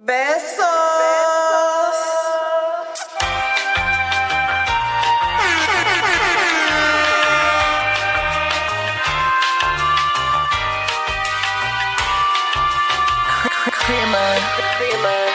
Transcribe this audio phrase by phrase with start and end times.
[0.00, 0.58] Besos.
[13.72, 14.38] Creamer.
[14.76, 15.27] Creamer.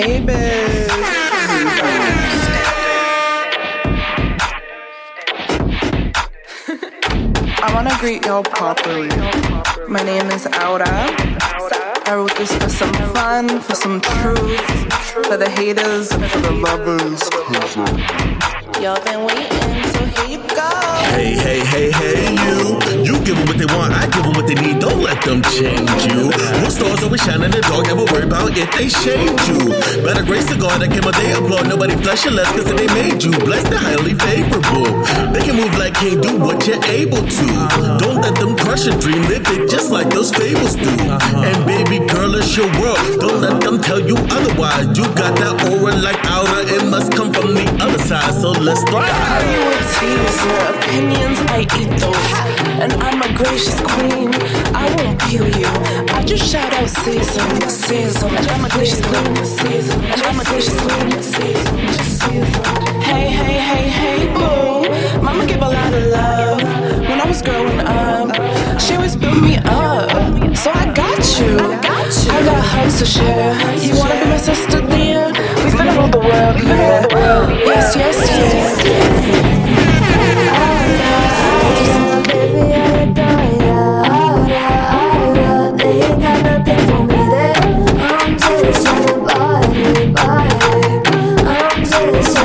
[0.00, 0.24] Hey.
[7.62, 9.08] I want to greet y'all properly.
[9.88, 10.88] My name is Aura.
[10.88, 14.58] I wrote this for some fun, for some truth,
[15.26, 17.20] for the haters and for the lovers.
[18.80, 20.29] Y'all been waiting, so here
[26.70, 29.58] One stars always shine in the dark, never worry about if they shade you.
[30.06, 31.66] Better grace the God that came a day applaud.
[31.66, 33.34] Nobody flesh and less cause they made you.
[33.42, 34.86] Blessed and highly favorable.
[35.34, 37.46] They can move like king, do what you're able to.
[37.98, 40.94] Don't let them crush your dream, live it just like those fables do.
[41.42, 43.02] And baby girl, it's your world.
[43.18, 44.94] Don't let them tell you otherwise.
[44.94, 48.30] You got that aura like aura, it must come from the other side.
[48.38, 49.42] So let's Are thrive.
[49.42, 49.80] you a?
[50.78, 52.30] Opinions, I eat those.
[52.78, 53.99] And I'm a gracious queen.
[56.30, 57.40] Just shout out Caesar.
[57.40, 58.68] And I'm a.
[58.68, 60.88] And I'm a Caesar.
[63.02, 65.20] Hey, hey, hey, hey, boo.
[65.20, 66.62] Mama gave a lot of love
[67.00, 68.80] when I was growing up.
[68.80, 71.58] She always built me up, so I got you.
[71.58, 72.30] I got you.
[72.30, 73.79] I got hugs to share.
[92.12, 92.39] I'm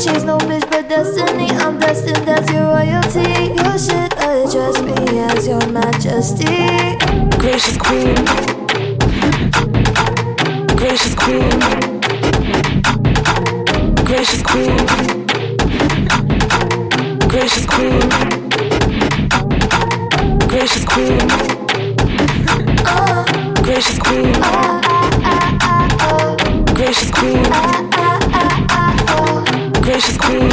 [0.00, 1.50] She's no bitch, but destiny.
[1.50, 3.52] I'm destined as your royalty.
[3.52, 6.96] You should address me as your majesty.
[7.36, 8.14] Gracious queen.
[10.74, 11.60] Gracious queen.
[14.06, 14.86] Gracious queen.
[17.28, 18.08] Gracious queen.
[20.48, 21.28] Gracious queen.
[22.86, 23.24] Uh,
[23.62, 23.98] Gracious queen.
[23.98, 24.79] Gracious queen.
[30.00, 30.49] she's cool.